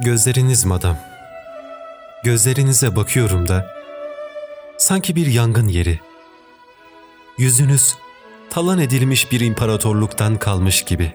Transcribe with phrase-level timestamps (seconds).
[0.00, 0.96] Gözleriniz madam.
[2.24, 3.74] Gözlerinize bakıyorum da
[4.76, 6.00] sanki bir yangın yeri.
[7.38, 7.94] Yüzünüz
[8.50, 11.12] talan edilmiş bir imparatorluktan kalmış gibi.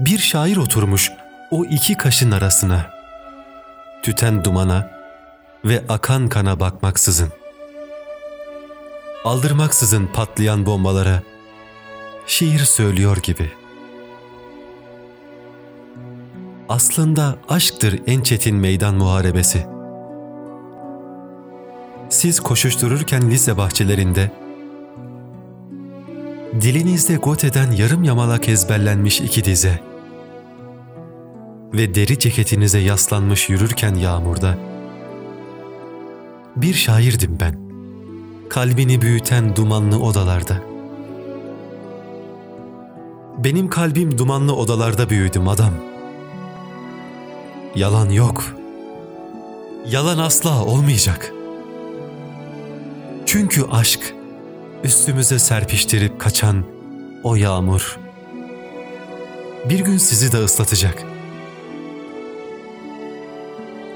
[0.00, 1.10] Bir şair oturmuş
[1.50, 2.90] o iki kaşın arasına.
[4.02, 4.90] Tüten dumana
[5.64, 7.32] ve akan kana bakmaksızın.
[9.24, 11.22] Aldırmaksızın patlayan bombalara
[12.26, 13.61] şiir söylüyor gibi.''
[16.72, 19.66] Aslında aşktır en çetin meydan muharebesi.
[22.08, 24.30] Siz koşuştururken lise bahçelerinde,
[26.60, 29.80] dilinizde goteden yarım yamalak ezberlenmiş iki dize
[31.74, 34.58] ve deri ceketinize yaslanmış yürürken yağmurda,
[36.56, 37.58] bir şairdim ben,
[38.48, 40.62] kalbini büyüten dumanlı odalarda.
[43.38, 45.91] Benim kalbim dumanlı odalarda büyüdüm adam.''
[47.74, 48.44] Yalan yok.
[49.86, 51.32] Yalan asla olmayacak.
[53.26, 54.14] Çünkü aşk
[54.84, 56.64] üstümüze serpiştirip kaçan
[57.22, 57.98] o yağmur
[59.64, 61.02] bir gün sizi de ıslatacak.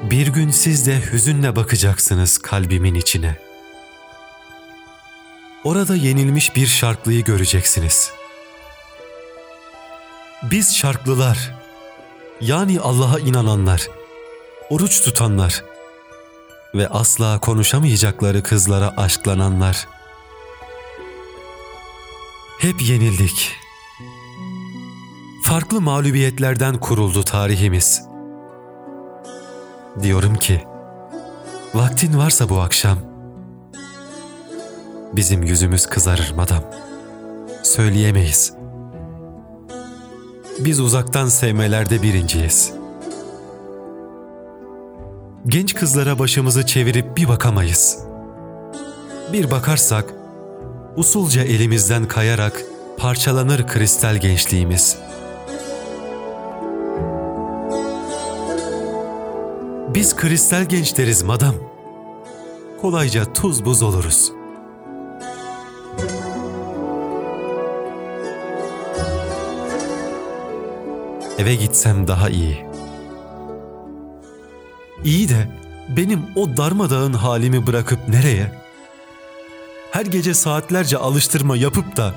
[0.03, 3.37] Bir gün siz de hüzünle bakacaksınız kalbimin içine.
[5.65, 8.11] Orada yenilmiş bir şarklıyı göreceksiniz.
[10.43, 11.55] Biz şarklılar
[12.41, 13.89] yani Allah'a inananlar,
[14.71, 15.65] oruç tutanlar
[16.75, 19.89] ve asla konuşamayacakları kızlara aşklananlar.
[22.59, 23.53] Hep yenildik.
[25.45, 28.03] Farklı mağlubiyetlerden kuruldu tarihimiz.
[30.03, 30.65] Diyorum ki,
[31.75, 32.99] vaktin varsa bu akşam,
[35.13, 36.63] bizim yüzümüz kızarır madam.
[37.63, 38.66] Söyleyemeyiz.''
[40.59, 42.73] Biz uzaktan sevmelerde birinciyiz.
[45.47, 47.99] Genç kızlara başımızı çevirip bir bakamayız.
[49.33, 50.15] Bir bakarsak,
[50.97, 52.65] usulca elimizden kayarak
[52.99, 54.99] parçalanır kristal gençliğimiz.
[59.95, 61.55] Biz kristal gençleriz madam.
[62.81, 64.36] Kolayca tuz buz oluruz.''
[71.39, 72.67] Eve gitsem daha iyi.
[75.05, 75.49] İyi de
[75.89, 78.53] benim o darmadağın halimi bırakıp nereye?
[79.91, 82.15] Her gece saatlerce alıştırma yapıp da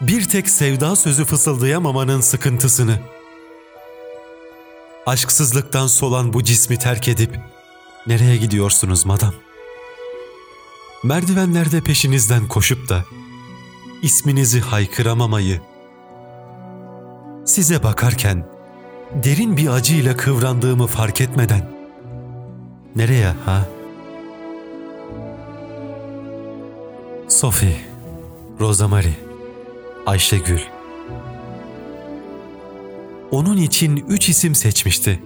[0.00, 2.98] bir tek sevda sözü fısıldayamamanın sıkıntısını.
[5.06, 7.38] Aşksızlıktan solan bu cismi terk edip
[8.06, 9.34] nereye gidiyorsunuz madam?
[11.04, 13.04] Merdivenlerde peşinizden koşup da
[14.02, 15.60] isminizi haykıramamayı,
[17.52, 18.44] size bakarken
[19.24, 21.70] derin bir acıyla kıvrandığımı fark etmeden
[22.96, 23.68] nereye ha?
[27.28, 27.76] Sophie,
[28.60, 29.12] Rosemary,
[30.06, 30.60] Ayşegül.
[33.30, 35.22] Onun için üç isim seçmişti.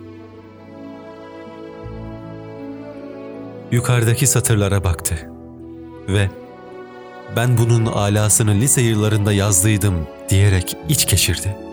[3.72, 5.30] Yukarıdaki satırlara baktı
[6.08, 6.30] ve
[7.36, 11.65] ben bunun alasını lise yıllarında yazdıydım diyerek iç geçirdi.''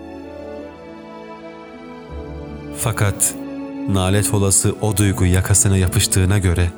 [2.83, 3.35] Fakat
[3.89, 6.71] nalet olası o duygu yakasına yapıştığına göre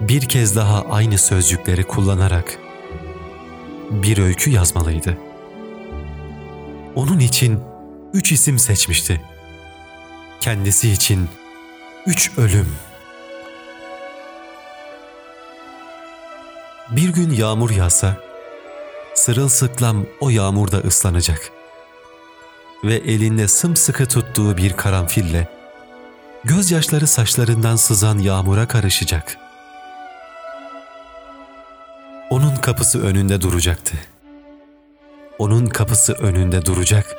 [0.00, 2.58] bir kez daha aynı sözcükleri kullanarak
[3.90, 5.18] bir öykü yazmalıydı.
[6.94, 7.60] Onun için
[8.12, 9.20] üç isim seçmişti.
[10.40, 11.28] Kendisi için
[12.06, 12.68] üç ölüm.
[16.90, 18.16] Bir gün yağmur yağsa,
[19.14, 21.63] sırılsıklam o yağmurda ıslanacak.''
[22.84, 25.48] Ve elinde sımsıkı tuttuğu bir karanfille
[26.44, 29.38] gözyaşları saçlarından sızan yağmura karışacak.
[32.30, 33.96] Onun kapısı önünde duracaktı.
[35.38, 37.16] Onun kapısı önünde duracak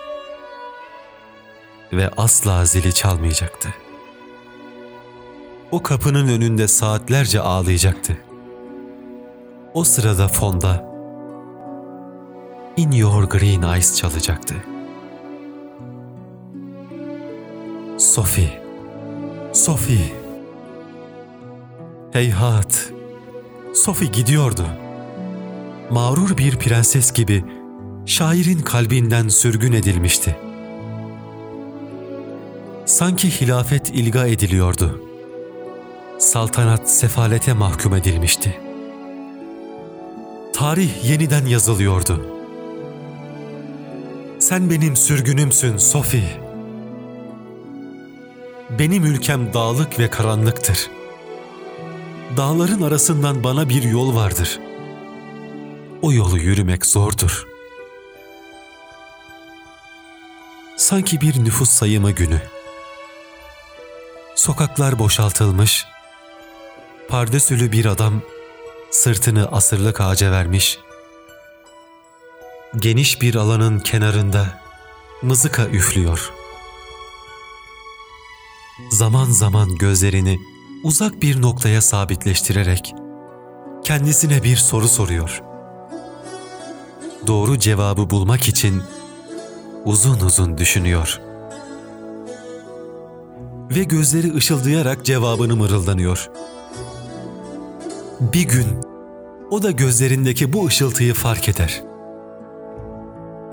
[1.94, 3.70] ve asla zili çalmayacaktı.
[5.72, 8.18] O kapının önünde saatlerce ağlayacaktı.
[9.74, 10.86] O sırada fonda
[12.78, 14.75] In Your Green Eyes çalacaktı.''
[18.16, 18.62] Sophie,
[19.54, 20.14] Sophie.
[22.12, 22.92] Heyhat,
[23.74, 24.68] Sophie gidiyordu.
[25.90, 27.46] Mağrur bir prenses gibi
[28.06, 30.36] şairin kalbinden sürgün edilmişti.
[32.86, 35.02] Sanki hilafet ilga ediliyordu.
[36.20, 38.60] Saltanat sefalete mahkum edilmişti.
[40.54, 42.26] Tarih yeniden yazılıyordu.
[44.40, 46.45] Sen benim sürgünümsün Sophie
[48.70, 50.90] Benim ülkem dağlık ve karanlıktır.
[52.38, 54.60] Dağların arasından bana bir yol vardır.
[56.02, 57.48] O yolu yürümek zordur.
[60.78, 62.42] Sanki bir nüfus sayımı günü.
[64.36, 65.86] Sokaklar boşaltılmış.
[67.10, 68.22] Pardesülü bir adam
[68.92, 70.80] sırtını asırlık ağaca vermiş.
[72.78, 74.62] Geniş bir alanın kenarında
[75.22, 76.32] mızıka üflüyor.
[78.90, 80.40] Zaman zaman gözlerini
[80.84, 82.96] uzak bir noktaya sabitleştirerek
[83.84, 85.42] kendisine bir soru soruyor.
[87.28, 88.84] Doğru cevabı bulmak için
[89.86, 91.22] uzun uzun düşünüyor.
[93.76, 96.30] Ve gözleri ışıldayarak cevabını mırıldanıyor.
[98.20, 98.68] Bir gün
[99.52, 101.84] o da gözlerindeki bu ışıltıyı fark eder.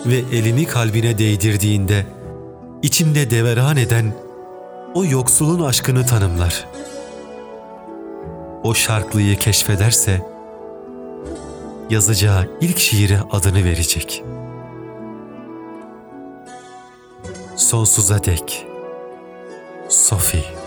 [0.06, 2.06] Ve elini kalbine değdirdiğinde
[2.82, 4.21] içinde deveran eden
[4.94, 6.68] o yoksulun aşkını tanımlar.
[8.62, 10.26] O şarklıyı keşfederse
[11.90, 14.24] yazacağı ilk şiire adını verecek.
[17.56, 18.66] Sonsuza dek
[19.88, 20.61] Sophie